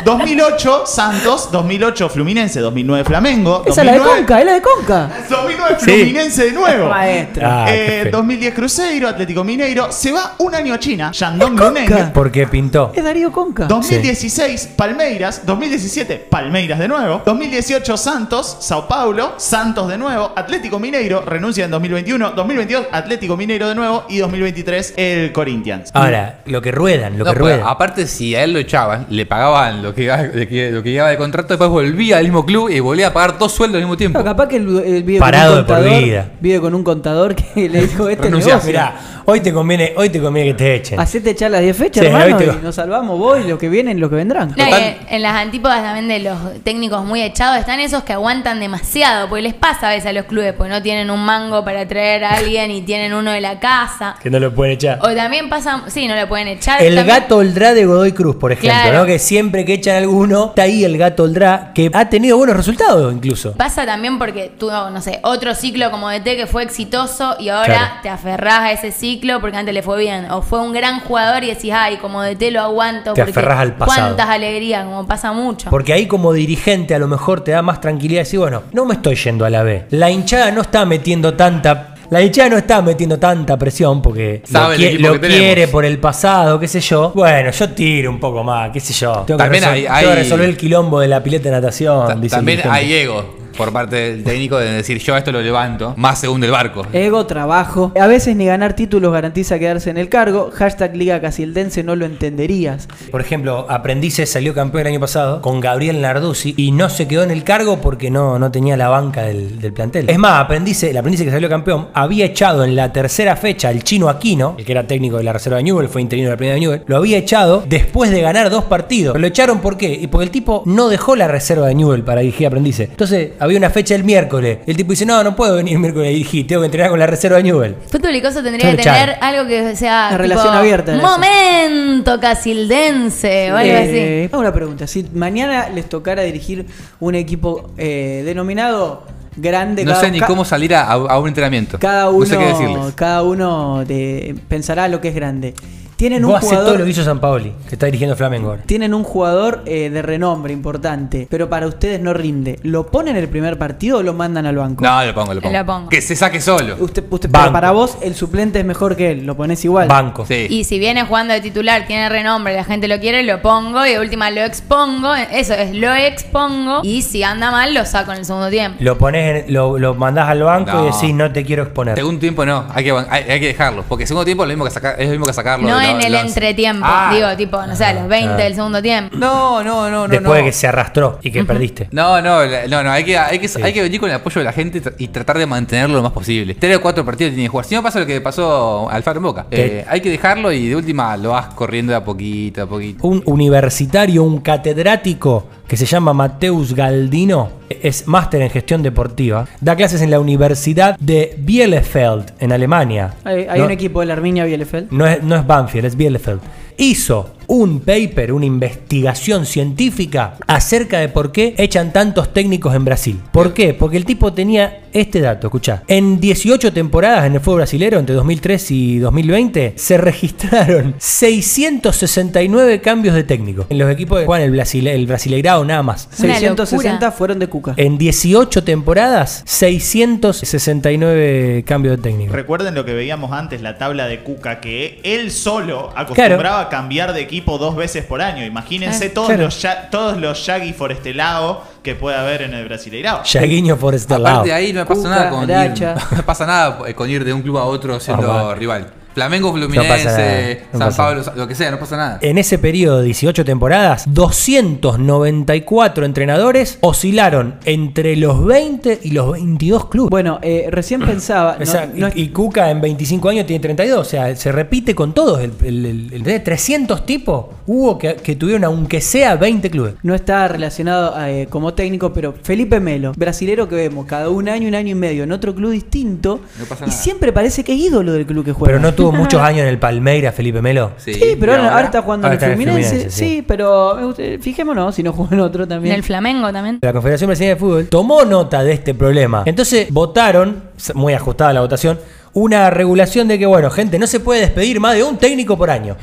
[0.05, 4.63] 2008 Santos, 2008 Fluminense, 2009 Flamengo, Esa es la de 2009 Conca, es la de
[4.63, 5.11] Conca.
[5.29, 5.85] 2009 Sí.
[5.93, 6.91] Fluminense de nuevo.
[6.93, 8.13] Ah, qué Eh, feo.
[8.13, 11.65] 2010 Cruzeiro, Atlético Mineiro, se va un año a China, Shandong Conca.
[11.91, 12.13] Luneng.
[12.13, 12.93] Porque pintó.
[12.95, 13.65] Es Darío Conca.
[13.67, 21.23] 2016 Palmeiras, 2017 Palmeiras de nuevo, 2018 Santos, Sao Paulo, Santos de nuevo, Atlético Mineiro,
[21.23, 25.91] renuncia en 2021, 2022 Atlético Mineiro de nuevo y 2023 el Corinthians.
[25.95, 27.67] Ahora, lo que ruedan, lo No, que pero ruedan.
[27.67, 31.11] aparte, si a él lo echaban, le pagaban lo que, lo que, lo que llegaba
[31.11, 33.97] de contrato, después volvía al mismo club y volvía a pagar dos sueldos al mismo
[33.97, 34.19] tiempo.
[34.19, 36.31] No, capaz que el, el vive Parado con por un contador, vida.
[36.41, 38.61] vive con un contador que le dijo este negocio.
[38.67, 41.01] Mirá, hoy te conviene, hoy te conviene que te echen.
[41.01, 43.69] Hacete echar las 10 fechas, Sí, hermano, te- y nos salvamos vos y los que
[43.69, 44.55] vienen, los que vendrán.
[44.57, 44.65] No,
[45.09, 49.43] en las antípodas también de los técnicos muy echados están esos que aguantan demasiado, porque
[49.43, 52.31] les pasa a veces a los clubes, porque no tienen un mango para traer a
[52.37, 54.17] alguien y tienen uno de la casa.
[54.23, 54.99] Que no lo pueden echar.
[55.03, 56.83] O también pasa, sí, no le pueden echar.
[56.83, 58.99] El también- gato Oldrá de Godoy Cruz, por ejemplo, Claro.
[59.01, 59.07] ¿no?
[59.07, 63.13] Que siempre que echan alguno, está ahí el gato Oldrá, que ha tenido buenos resultados
[63.13, 63.53] incluso.
[63.53, 67.73] Pasa también porque tuvo, no sé, otro ciclo como DT que fue exitoso y ahora
[67.75, 67.95] Claro.
[68.03, 70.31] te aferrás a ese ciclo porque antes le fue bien.
[70.31, 73.13] O fue un gran jugador y decís, ay, como DT lo aguanto.
[73.15, 74.01] Te porque aferrás al pasado.
[74.09, 75.69] Cuántas alegrías, como pasa mucho.
[75.71, 78.95] Porque ahí como dirigente a lo mejor te da más tranquilidad decir, bueno, no me
[78.95, 79.87] estoy yendo a la B.
[79.91, 81.92] La hinchada no está metiendo tanta...
[82.11, 85.85] La hinchada no está metiendo tanta presión porque Sabe lo, qui- lo que quiere por
[85.85, 87.13] el pasado, qué sé yo.
[87.15, 89.25] Bueno, yo tiro un poco más, qué sé yo.
[89.27, 91.51] Tengo, que, También resol- hay- tengo que hay- resolver el quilombo de la pileta de
[91.53, 92.07] natación.
[92.09, 93.42] Ta- dice el También hay ego.
[93.57, 96.87] Por parte del técnico de decir yo esto lo levanto, más según del barco.
[96.93, 97.93] Ego, trabajo.
[98.01, 100.51] A veces ni ganar títulos garantiza quedarse en el cargo.
[100.53, 102.89] Hashtag Liga Casildense no lo entenderías.
[103.11, 107.23] Por ejemplo, Aprendices salió campeón el año pasado con Gabriel Narduzzi y no se quedó
[107.23, 110.09] en el cargo porque no, no tenía la banca del, del plantel.
[110.09, 113.83] Es más, Aprendice, el Aprendice que salió campeón había echado en la tercera fecha al
[113.83, 116.37] chino Aquino, el que era técnico de la reserva de Newell, fue interino de la
[116.37, 119.13] primera de Newell, lo había echado después de ganar dos partidos.
[119.13, 119.93] Pero lo echaron ¿por qué?
[119.93, 122.85] Y porque el tipo no dejó la reserva de Newell para dirigir Aprendice.
[122.85, 124.59] Entonces había una fecha el miércoles.
[124.67, 126.99] El tipo dice, no, no puedo venir el miércoles a dirigir, tengo que entrenar con
[126.99, 127.77] la reserva de Newell.
[127.91, 130.07] Fútbol y Coso tendría que tener algo que sea.
[130.11, 131.03] Una relación abierta, eso.
[131.03, 133.91] Momento casildense o algo así.
[133.95, 134.87] Eh, hago una pregunta.
[134.87, 136.67] Si mañana les tocara dirigir
[137.01, 139.05] un equipo eh, denominado
[139.37, 141.79] grande, No cada- sé ni ca- cómo salir a, a un entrenamiento.
[141.79, 142.95] Cada no uno, sé qué decirles.
[142.95, 145.55] cada uno de- pensará lo que es grande.
[146.03, 146.79] Tienen un Vos hacés todo jugador.
[146.81, 148.63] lo que hizo San Paoli, que está dirigiendo Flamengo ahora.
[148.67, 152.59] Tienen un jugador eh, de renombre importante, pero para ustedes no rinde.
[152.65, 154.85] ¿Lo ponen en el primer partido o lo mandan al banco?
[154.85, 155.57] No, lo pongo, lo pongo.
[155.57, 155.89] Lo pongo.
[155.91, 156.75] Que se saque solo.
[156.81, 159.87] Usted, usted- pero para vos el suplente es mejor que él, lo pones igual.
[159.87, 160.27] Banco.
[160.27, 160.49] Sí.
[160.51, 163.91] Y si viene jugando de titular, tiene renombre, la gente lo quiere, lo pongo y
[163.93, 165.15] de última lo expongo.
[165.15, 166.81] Eso es, lo expongo.
[166.83, 168.79] Y si anda mal, lo saco en el segundo tiempo.
[168.81, 170.89] Lo pones, en- lo, lo mandás al banco No.
[170.89, 171.95] y decís no te quiero exponer.
[171.97, 173.85] Segundo tiempo no, hay que, hay, hay que dejarlo.
[173.89, 175.69] Porque segundo tiempo es lo mismo que, sacar, es lo mismo que sacarlo.
[175.69, 176.85] No de en el los- entretiempo.
[176.87, 177.11] Ah.
[177.15, 178.37] Digo, tipo, no sé, a los 20 Ah.
[178.37, 179.17] del segundo tiempo.
[179.17, 180.09] No, no, no, no.
[180.09, 180.35] Después no.
[180.35, 181.89] de que se arrastró y que perdiste.
[181.93, 184.45] No, no, no, no, hay que, hay, que, hay que venir con el apoyo de
[184.45, 186.55] la gente y tra- y tratar de mantenerlo lo más posible.
[186.55, 187.67] Tres o cuatro partidos tiene que jugar.
[187.67, 189.47] Si no pasa lo que pasó al Faro en Boca.
[189.51, 193.07] Eh, hay que dejarlo y de última lo vas corriendo de a poquito, a poquito.
[193.07, 199.75] Un universitario, un catedrático que se llama Mateus Galdino, es máster en gestión deportiva, da
[199.75, 203.15] clases en la Universidad de Bielefeld, en Alemania.
[203.25, 204.89] Hay, hay No- un equipo de la Arminia Bielefeld.
[204.93, 206.41] No es, no es Banfield, es Bielefeld.
[206.77, 213.19] Hizo un paper, una investigación científica acerca de por qué echan tantos técnicos en Brasil.
[213.33, 213.73] ¿Por qué?
[213.73, 215.83] Porque el tipo tenía este dato, escuchá.
[215.89, 223.15] En 18 temporadas en el fútbol brasilero, entre 2003 y 2020, se registraron 669 cambios
[223.15, 223.67] de técnico.
[223.71, 226.09] En los equipos de Juan el, Brasil, el Brasileirao nada más.
[226.19, 227.11] Una 660 locura.
[227.13, 227.75] fueron de Cuca.
[227.77, 232.33] En 18 temporadas, 669 cambios de técnico.
[232.33, 237.13] Recuerden lo que veíamos antes, la tabla de Cuca, que él solo acostumbraba a cambiar
[237.13, 238.45] de equipo dos veces por año.
[238.45, 239.15] Imagínense Claro.
[239.15, 239.43] todos, Claro.
[239.45, 243.25] los ya- todos los Yagi Forestelao que puede haber en el Brasileirao.
[243.25, 244.29] Yaguiño por este lado.
[244.37, 247.33] Aparte de ahí no pasa Cuca, nada con ir, no pasa nada con ir de
[247.33, 248.87] un club a otro siendo Ah, rival.
[249.15, 252.19] Flamengo, No Fluminense, pasa nada, no San pasa Pablo, lo que sea, no pasa nada.
[252.23, 259.89] En ese periodo de 18 temporadas, 294 entrenadores oscilaron entre los 20 y los 22
[259.89, 260.11] clubes.
[260.11, 261.57] Bueno, eh, recién pensaba.
[261.59, 264.35] no- O sea, no es- y, y Cuca en 25 años tiene 32, o sea,
[264.37, 265.41] se repite con todos.
[265.41, 269.95] El, el- el- el- de 300 tipos hubo que, que tuvieron, aunque sea 20 clubes.
[270.03, 274.69] No está relacionado eh, como técnico, pero Felipe Melo, brasilero que vemos cada un año,
[274.69, 277.01] un año y medio en otro club distinto, No pasa y nada.
[277.03, 278.73] siempre parece que es ídolo del club que juega.
[278.73, 280.93] Pero no tuvo muchos años en el Palmeiras, Felipe Melo.
[280.97, 282.89] Sí, Sí, pero ahora, ahora está jugando Ahora en el en Fluminense.
[282.91, 283.29] Fluminense, sí.
[283.37, 283.45] sí.
[283.47, 285.95] pero gusta- fijémonos si no jugó en otro En también.
[285.95, 286.79] el Flamengo también.
[286.83, 289.43] La Confederación Brasileña de Fútbol tomó nota de este problema.
[289.47, 290.63] Entonces votaron,
[290.95, 291.99] muy ajustada la votación,
[292.35, 295.69] una regulación de que, bueno, gente, no se puede despedir más de un técnico por
[295.71, 295.97] año.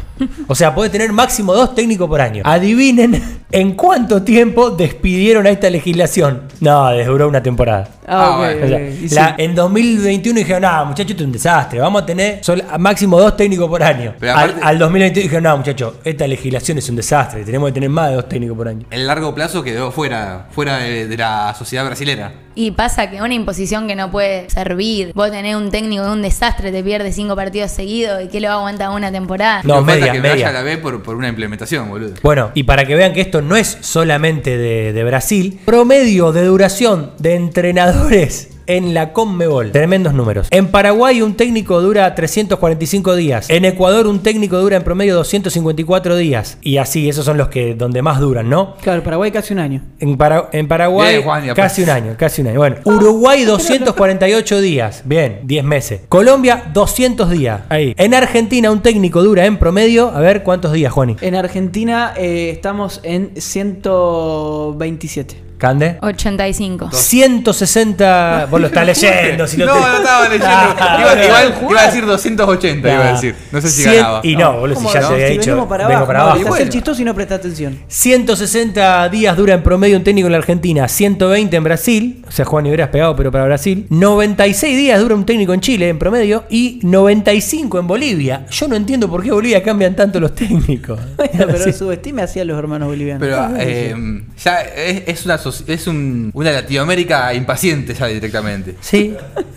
[0.47, 2.43] O sea, puede tener máximo dos técnicos por año.
[2.45, 6.43] Adivinen en cuánto tiempo despidieron a esta legislación.
[6.61, 7.87] No, les duró una temporada.
[8.07, 8.65] Ah, ok, bueno.
[9.05, 9.35] O sea, la- sí.
[9.39, 11.79] en 2021 dijeron, no, muchachos, esto es un desastre.
[11.79, 14.13] Vamos a tener sol- a máximo dos técnicos por año.
[14.19, 17.43] Pero al, aparte- al 2021 dijeron, no, muchachos, esta legislación es un desastre.
[17.43, 18.85] Tenemos que tener más de dos técnicos por año.
[18.91, 22.31] En largo plazo quedó fuera, fuera de, de la sociedad brasilera.
[22.60, 25.13] Y pasa que una imposición que no puede servir.
[25.15, 28.50] Vos tenés un técnico de un desastre, te pierde cinco partidos seguidos y que lo
[28.50, 29.62] va a aguantar una temporada.
[29.63, 30.34] No, falta media, que media.
[30.34, 32.15] vaya a la B por, por una implementación, boludo.
[32.22, 36.43] Bueno, y para que vean que esto no es solamente de, de Brasil, promedio de
[36.43, 39.71] duración de entrenadores en la Conmebol.
[39.71, 40.47] Tremendos números.
[40.51, 43.49] En Paraguay un técnico dura 345 días.
[43.49, 46.58] En Ecuador un técnico dura en promedio 254 días.
[46.62, 48.75] Y así, esos son los que donde más duran, ¿no?
[48.82, 49.82] Claro, Paraguay casi un año.
[49.99, 52.60] En, Para- en Paraguay Bien, Juan, y casi un año, casi un año.
[52.60, 55.01] Bueno, Uruguay 248 días.
[55.05, 56.01] Bien, 10 meses.
[56.08, 57.62] Colombia 200 días.
[57.69, 57.95] Ahí.
[57.97, 61.15] En Argentina un técnico dura en promedio, a ver cuántos días, Juani.
[61.21, 65.48] En Argentina eh, estamos en 127.
[65.60, 65.98] Cande.
[66.02, 66.89] 85.
[66.91, 68.48] 160.
[68.50, 69.45] Vos lo estás leyendo.
[69.45, 70.48] Si no, no, te- no estaba leyendo.
[70.82, 71.24] Ah, iba, bueno.
[71.26, 73.36] igual- iba a decir 280, iba a decir.
[73.52, 74.22] No sé si 100 ganaba.
[74.24, 75.08] Y no, boludo, si ¿Cómo ya no?
[75.10, 75.45] se había Si dicho.
[75.52, 76.48] venimos para vengo abajo, para no, abajo.
[76.48, 76.63] bueno.
[76.63, 77.78] el chistoso y no presta atención.
[77.88, 82.45] 160 días dura en promedio un técnico en la Argentina, 120 en Brasil, o sea,
[82.45, 83.86] Juan y hubieras pegado, pero para Brasil.
[83.89, 88.45] 96 días dura un técnico en Chile en promedio y 95 en Bolivia.
[88.50, 91.00] Yo no entiendo por qué Bolivia cambian tanto los técnicos.
[91.17, 93.28] Bueno, pero subestime así a los hermanos bolivianos.
[93.28, 98.75] Pero eh, ya es, es una es un- una Latinoamérica impaciente ya directamente.
[98.81, 99.13] Sí,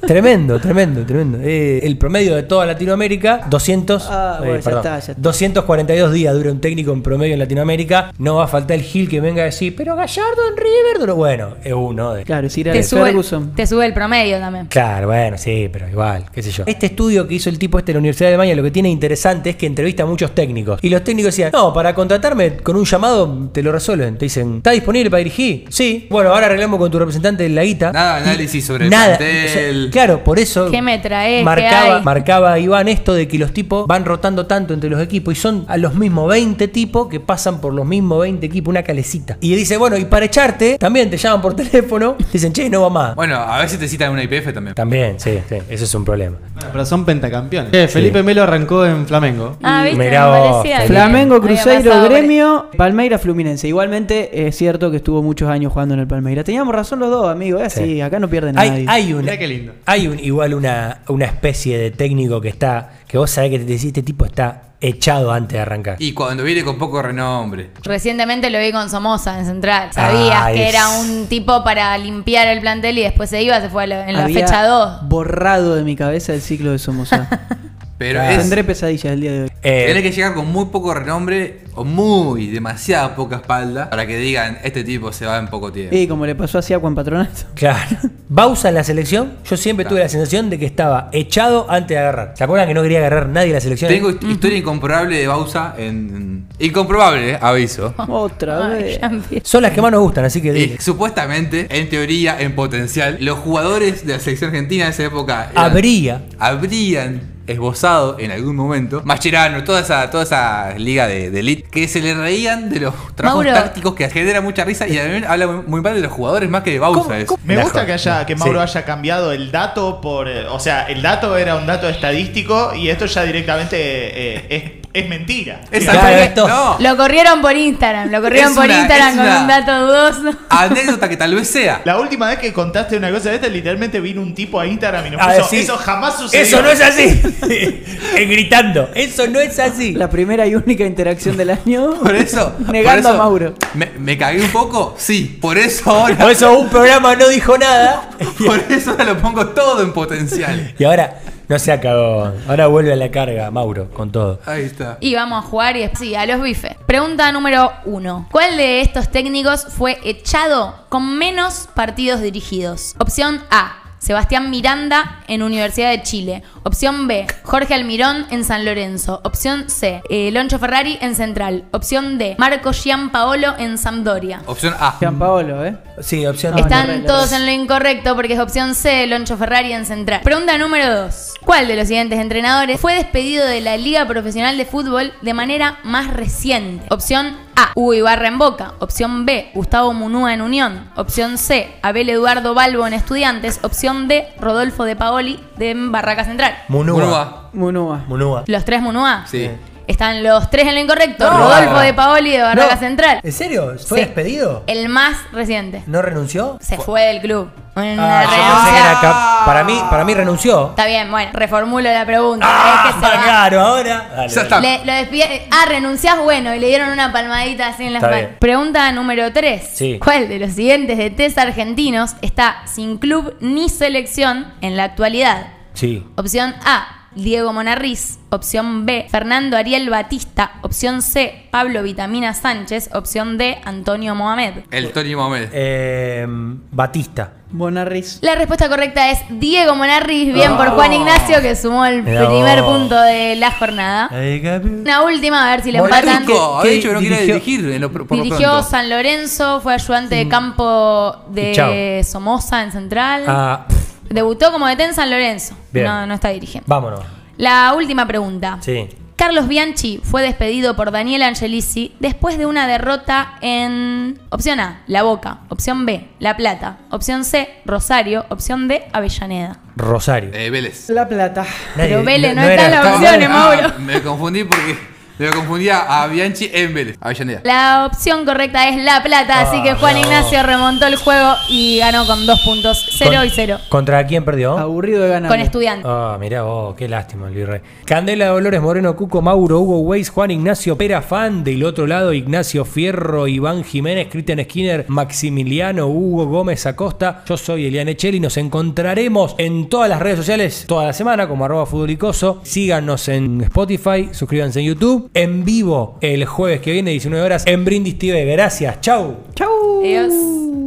[0.06, 1.38] tremendo, tremendo, tremendo.
[1.42, 5.14] Eh, el promedio de toda Latinoamérica, 200, Ah, bueno, ya perdón, está, ya está.
[5.22, 8.12] 242 días dura un técnico en promedio en Latinoamérica.
[8.18, 11.16] No va a faltar el Gil que venga a decir, pero Gallardo en River, duró".
[11.16, 12.24] bueno, es uno de...
[12.24, 13.52] Claro, si era Te de sube, Ferguson.
[13.54, 14.66] te sube el promedio también.
[14.66, 16.64] Claro, bueno, sí, pero igual, qué sé yo.
[16.66, 18.88] Este estudio que hizo el tipo este de la Universidad de Alemania, lo que tiene
[18.90, 20.78] interesante es que entrevista a muchos técnicos.
[20.82, 24.16] Y los técnicos decían, no, para contratarme con un llamado te lo resuelven.
[24.18, 25.64] Te dicen, ¿está disponible para dirigir?
[25.68, 25.81] Sí.
[26.10, 27.92] Bueno, ahora arreglamos con tu representante de la guita.
[27.92, 29.16] Nada análisis sobre el nada.
[29.18, 29.46] plantel.
[29.78, 31.40] O sea, claro, por eso ¿Qué me traes?
[31.40, 35.36] ¿Qué marcaba, marcaba Iván esto de que los tipos van rotando tanto entre los equipos
[35.36, 38.82] y son a los mismos 20 tipos que pasan por los mismos 20 equipos, una
[38.82, 39.36] calecita.
[39.40, 42.90] Y dice, bueno, y para echarte, también te llaman por teléfono, dicen, che, no va
[42.90, 43.14] más.
[43.14, 44.74] Bueno, a veces te citan en una IPF también.
[44.74, 46.36] También, sí, sí, eso es un problema.
[46.54, 47.72] Bueno, pero son pentacampeones.
[47.72, 49.56] Eh, Felipe Melo arrancó en Flamengo.
[49.62, 49.98] Ah, ¿viste?
[49.98, 53.68] Mirá vos, Flamengo, Cruzeiro, Gremio, Palmeira, Fluminense.
[53.68, 56.44] Igualmente es cierto que estuvo muchos años jugando en el Palmeira.
[56.44, 57.60] Teníamos razón los dos, amigos.
[57.62, 58.00] Es así, Sí.
[58.00, 58.86] acá no pierden Hay, nadie.
[58.88, 59.72] hay Mirá qué lindo.
[59.86, 63.64] hay un, igual una, una especie de técnico que está, que vos sabés que te
[63.64, 65.96] decís, este tipo está echado antes de arrancar.
[66.00, 67.70] Y cuando viene con poco renombre.
[67.84, 69.90] Recientemente lo vi con Somoza en Central.
[69.92, 73.60] Sabías Ay, que es- era un tipo para limpiar el plantel y después se iba,
[73.60, 75.08] se fue a la- en la Había fecha 2.
[75.08, 77.28] borrado de mi cabeza el ciclo de Somoza.
[78.02, 78.32] Pero Claro.
[78.32, 79.50] es, Tendré pesadillas el día de hoy.
[79.62, 84.16] Eh, Tiene que llegar con muy poco renombre o muy demasiada poca espalda para que
[84.18, 85.94] digan este tipo se va en poco tiempo.
[85.94, 87.42] Y como le pasó así a Juan Patronato.
[87.54, 87.96] Claro.
[88.28, 91.98] Bausa en la selección, yo siempre tuve la sensación de que estaba echado antes de
[91.98, 92.34] agarrar.
[92.36, 93.88] ¿Se acuerdan que no quería agarrar nadie en la selección?
[93.90, 96.46] Tengo hist- historia incomprobable de Bausa en.
[96.58, 97.94] Incomprobable, eh, aviso.
[98.08, 98.98] Otra vez.
[99.44, 103.38] Son las que más nos gustan, así que Y supuestamente, en teoría, en potencial, los
[103.38, 106.22] jugadores de la selección argentina en esa época eran- Habría.
[106.38, 111.88] habrían esbozado en algún momento Mascherano, toda esa, toda esa liga de, de elite, que
[111.88, 113.60] se le reían de los trabajos Mauro.
[113.60, 116.62] tácticos que genera mucha risa y también habla muy, muy mal de los jugadores más
[116.62, 117.02] que de Bausa.
[117.02, 117.26] ¿Cómo- eso.
[117.26, 117.40] cómo?
[117.44, 118.70] Me La gusta que haya que Mauro Sí.
[118.70, 120.28] haya cambiado el dato por.
[120.28, 124.62] eh, O sea, el dato era un dato estadístico y esto ya directamente eh, es,
[124.94, 125.60] es mentira.
[125.70, 126.44] Exacto.
[126.44, 129.46] Claro, No, Lo corrieron por Instagram, lo corrieron Es por una- Instagram con una- un
[129.48, 130.38] dato dudoso.
[130.50, 131.80] anécdota que tal vez sea.
[131.84, 135.06] La última vez que contaste una cosa de esta, literalmente vino un tipo a Instagram
[135.06, 135.54] y nos A puso.
[135.56, 136.42] Eso jamás sucedió.
[136.44, 137.22] Eso no es así.
[138.14, 138.90] Gritando.
[138.94, 139.92] Eso no es así.
[139.92, 141.94] La primera y única interacción del año.
[142.02, 142.54] Por eso.
[142.70, 143.54] Negando por eso a Mauro.
[143.74, 145.38] Me, me cagué un poco, sí.
[145.40, 146.16] Por eso ahora.
[146.16, 148.10] Por eso un programa no dijo nada.
[148.44, 150.74] Por eso ahora lo pongo todo en potencial.
[150.78, 152.32] Y ahora no se acabó.
[152.48, 154.40] Ahora vuelve a la carga, Mauro, con todo.
[154.46, 154.98] Ahí está.
[155.00, 156.76] Y vamos a jugar y sí, a los bifes.
[156.86, 158.28] Pregunta número uno.
[158.30, 162.94] ¿Cuál de estos técnicos fue echado con menos partidos dirigidos?
[162.98, 163.81] Opción A.
[164.02, 166.42] Sebastián Miranda en Universidad de Chile.
[166.64, 167.24] Opción B.
[167.44, 169.20] Jorge Almirón en San Lorenzo.
[169.22, 170.02] Opción C.
[170.10, 171.66] eh, Loncho Ferrari en Central.
[171.70, 172.34] Opción D.
[172.36, 174.42] Marco Gianpaolo en Sampdoria.
[174.46, 174.98] Opción A.
[174.98, 175.76] Paolo, ¿eh?
[176.00, 176.58] Sí, opción A.
[176.58, 180.22] Están todos en lo incorrecto porque es opción C, Loncho Ferrari en Central.
[180.24, 181.34] Pregunta número 2.
[181.44, 185.78] ¿Cuál de los siguientes entrenadores fue despedido de la Liga Profesional de Fútbol de manera
[185.84, 186.86] más reciente?
[186.90, 188.74] Opción A, Hugo Ibarra en Boca.
[188.78, 190.90] Opción B, Gustavo Munúa en Unión.
[190.96, 193.60] Opción C, Abel Eduardo Balbo en Estudiantes.
[193.62, 196.56] Opción D, Rodolfo de Paoli de Barraca Central.
[196.68, 196.98] Munúa.
[197.02, 197.50] Munúa.
[197.52, 198.04] Munúa.
[198.08, 198.44] Munúa.
[198.46, 199.24] ¿Los tres Munúa?
[199.26, 199.50] Sí.
[199.86, 201.28] Están los tres en lo incorrecto.
[201.30, 201.38] No.
[201.38, 203.20] Rodolfo de Paoli de Barraca No, Central.
[203.22, 203.74] ¿En serio?
[203.86, 204.04] ¿Fue Sí.
[204.04, 204.62] despedido?
[204.66, 205.82] El más reciente.
[205.86, 206.56] ¿No renunció?
[206.60, 207.50] Se fue del club.
[207.74, 208.72] Una Ah, yo pensé renuncia.
[208.72, 210.68] que era cap- para mí, para mí renunció.
[210.70, 212.46] Está bien, bueno, reformulo la pregunta.
[212.46, 213.22] Ah, es que se va.
[213.22, 214.08] claro, ahora.
[214.14, 214.60] Dale, Ya está.
[214.60, 218.08] Le- lo despide- ah, renunciás, bueno, y le dieron una palmadita así en la Está
[218.10, 218.26] espalda.
[218.28, 218.38] bien.
[218.38, 219.70] Pregunta número 3.
[219.72, 219.98] Sí.
[220.04, 225.46] ¿Cuál de los siguientes de test argentinos está sin club ni selección en la actualidad?
[225.72, 226.06] Sí.
[226.16, 228.18] Opción A, Diego Monarriz.
[228.30, 230.52] Opción B, Fernando Ariel Batista.
[230.62, 232.90] Opción C, Pablo Vitamina Sánchez.
[232.94, 234.64] Opción D, Antonio Mohamed.
[234.70, 235.48] El Tony Mohamed.
[235.52, 236.26] Eh,
[236.70, 237.32] Batista.
[237.52, 238.18] Bonarris.
[238.22, 240.70] La respuesta correcta es Diego Monarriz, bien por.
[240.70, 242.78] Juan Ignacio, que sumó el Mirá primer vos.
[242.78, 244.08] punto de la jornada.
[244.10, 246.24] Una última, a ver si le empatan.
[246.26, 248.62] que- había dicho que no quería dirigió- dirigir en lo, por Dirigió.
[248.62, 251.70] San Lorenzo, fue ayudante de campo Y chao.
[251.70, 253.24] de Somoza en Central.
[253.28, 253.66] Ah,
[254.08, 255.54] Debutó como DT en San Lorenzo.
[255.70, 255.86] Bien.
[255.86, 256.66] No, no está dirigiendo.
[256.68, 257.00] vámonos.
[257.38, 258.58] La última pregunta.
[258.60, 258.88] Sí.
[259.22, 265.04] Carlos Bianchi fue despedido por Daniel Angelici después de una derrota en opción A, La
[265.04, 269.58] Boca, opción B, La Plata, opción C, Rosario, opción D, Avellaneda.
[269.76, 270.30] Rosario.
[270.34, 270.88] Eh, Vélez.
[270.90, 271.46] La Plata.
[271.76, 273.78] Pero Nadie- Vélez no, era- está en la estaba- opción, Ah, Mauro.
[273.78, 274.76] me confundí porque
[275.22, 276.96] Me lo confundía a Bianchi en Vélez.
[277.00, 277.42] Avellaneda.
[277.44, 280.00] La opción correcta es La Plata, así Ah, que Juan no.
[280.00, 283.58] Ignacio remontó el juego y ganó con dos puntos, cero Con- y cero.
[283.68, 284.58] ¿Contra quién perdió?
[284.58, 285.30] Aburrido de ganar.
[285.30, 285.86] Con estudiantes.
[285.88, 287.60] Ah, mirá vos, qué lástima el virrey.
[287.84, 291.44] Candela Dolores Moreno, Cuco, Mauro, Hugo Weiss, Juan Ignacio Pera Fan.
[291.44, 297.22] Del otro lado, Ignacio Fierro, Iván Jiménez, Cristian Skinner, Maximiliano, Hugo Gómez Acosta.
[297.28, 298.18] Yo soy Eliane Echeli.
[298.18, 302.40] Nos encontraremos en todas las redes sociales toda la semana como arroba futbolicoso.
[302.42, 305.10] Síganos en Spotify, suscríbanse en YouTube.
[305.14, 308.24] En vivo el jueves que viene, 19 horas, en Brindis TV.
[308.24, 309.16] Gracias, chau.
[309.34, 309.80] Chau.
[309.82, 310.61] Adiós.